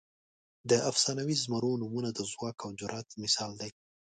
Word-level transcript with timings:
د 0.69 0.71
افسانوي 0.89 1.35
زمرو 1.43 1.79
نومونه 1.81 2.09
د 2.13 2.19
ځواک 2.31 2.57
او 2.65 2.71
جرئت 2.79 3.09
مثال 3.23 3.51
دي. 3.61 3.71